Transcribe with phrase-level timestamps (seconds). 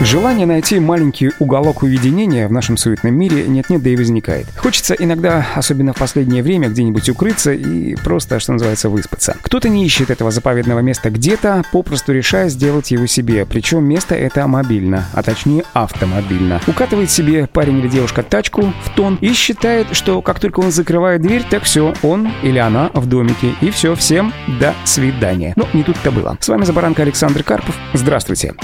[0.00, 4.46] Желание найти маленький уголок уединения в нашем суетном мире нет-нет, да и возникает.
[4.56, 9.36] Хочется иногда, особенно в последнее время, где-нибудь укрыться и просто, что называется, выспаться.
[9.40, 13.46] Кто-то не ищет этого заповедного места где-то, попросту решая сделать его себе.
[13.46, 16.60] Причем место это мобильно, а точнее автомобильно.
[16.66, 21.22] Укатывает себе парень или девушка тачку в тон и считает, что как только он закрывает
[21.22, 23.54] дверь, так все, он или она в домике.
[23.60, 25.52] И все, всем до свидания.
[25.56, 26.36] Но не тут-то было.
[26.40, 27.76] С вами Забаранка Александр Карпов.
[27.92, 28.54] Здравствуйте.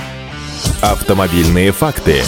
[0.80, 2.22] Автомобильные факты.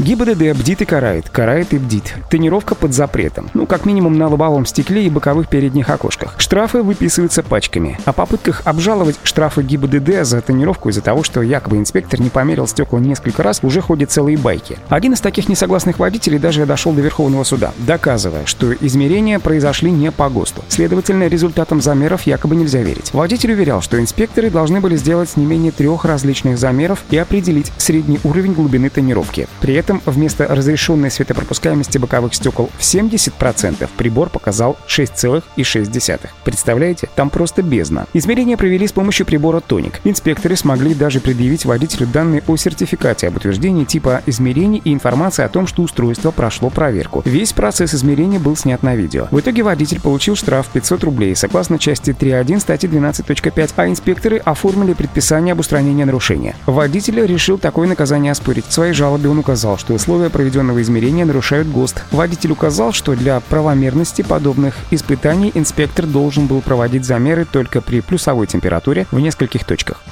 [0.00, 2.14] ГИБДД бдит и карает, карает и бдит.
[2.30, 3.50] Тонировка под запретом.
[3.52, 6.36] Ну, как минимум на лобовом стекле и боковых передних окошках.
[6.38, 7.98] Штрафы выписываются пачками.
[8.04, 13.00] О попытках обжаловать штрафы ГИБДД за тонировку из-за того, что якобы инспектор не померил стекла
[13.00, 14.78] несколько раз, уже ходят целые байки.
[14.88, 20.12] Один из таких несогласных водителей даже дошел до Верховного суда, доказывая, что измерения произошли не
[20.12, 20.62] по ГОСТу.
[20.68, 23.12] Следовательно, результатам замеров якобы нельзя верить.
[23.12, 28.20] Водитель уверял, что инспекторы должны были сделать не менее трех различных замеров и определить средний
[28.22, 29.48] уровень глубины тонировки.
[29.60, 36.20] При этом этом вместо разрешенной светопропускаемости боковых стекол в 70% прибор показал 6,6.
[36.44, 37.08] Представляете?
[37.14, 38.06] Там просто бездна.
[38.12, 40.00] Измерения провели с помощью прибора Тоник.
[40.04, 45.48] Инспекторы смогли даже предъявить водителю данные о сертификате об утверждении типа измерений и информации о
[45.48, 47.22] том, что устройство прошло проверку.
[47.24, 49.28] Весь процесс измерения был снят на видео.
[49.30, 54.92] В итоге водитель получил штраф 500 рублей согласно части 3.1 статьи 12.5, а инспекторы оформили
[54.92, 56.56] предписание об устранении нарушения.
[56.66, 58.66] Водитель решил такое наказание оспорить.
[58.66, 62.02] В своей жалобе он указал, что условия проведенного измерения нарушают ГОСТ.
[62.10, 68.46] Водитель указал, что для правомерности подобных испытаний инспектор должен был проводить замеры только при плюсовой
[68.46, 70.02] температуре в нескольких точках.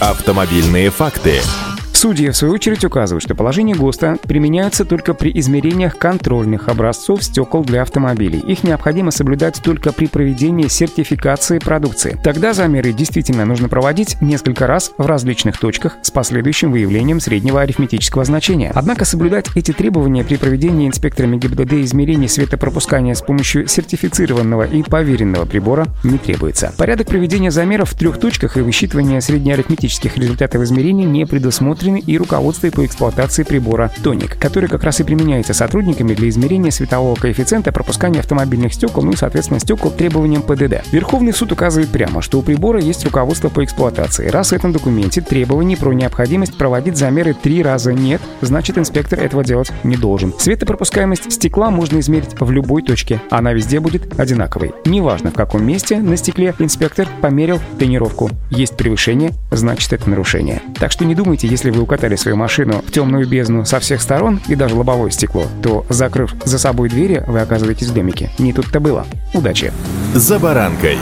[0.00, 1.40] Автомобильные факты.
[1.98, 7.64] Судьи, в свою очередь, указывают, что положение ГОСТа применяются только при измерениях контрольных образцов стекол
[7.64, 8.38] для автомобилей.
[8.38, 12.16] Их необходимо соблюдать только при проведении сертификации продукции.
[12.22, 18.24] Тогда замеры действительно нужно проводить несколько раз в различных точках с последующим выявлением среднего арифметического
[18.24, 18.70] значения.
[18.72, 25.46] Однако соблюдать эти требования при проведении инспекторами ГИБДД измерений светопропускания с помощью сертифицированного и поверенного
[25.46, 26.72] прибора не требуется.
[26.78, 32.18] Порядок проведения замеров в трех точках и высчитывания среднеарифметических результатов измерений не предусмотрен предусмотрены и
[32.18, 37.72] руководство по эксплуатации прибора Тоник, который как раз и применяется сотрудниками для измерения светового коэффициента
[37.72, 40.84] пропускания автомобильных стекол, ну и, соответственно, стекол требованиям ПДД.
[40.92, 44.28] Верховный суд указывает прямо, что у прибора есть руководство по эксплуатации.
[44.28, 49.44] Раз в этом документе требований про необходимость проводить замеры три раза нет, значит инспектор этого
[49.44, 50.32] делать не должен.
[50.38, 53.20] Светопропускаемость стекла можно измерить в любой точке.
[53.30, 54.72] Она везде будет одинаковой.
[54.84, 58.30] Неважно в каком месте на стекле инспектор померил тонировку.
[58.50, 60.62] Есть превышение, значит это нарушение.
[60.78, 64.02] Так что не думайте, если вы вы укатали свою машину в темную бездну со всех
[64.02, 68.30] сторон и даже лобовое стекло, то, закрыв за собой двери, вы оказываетесь в домике.
[68.38, 69.06] Не тут-то было.
[69.32, 69.72] Удачи!
[70.14, 70.98] «За баранкой»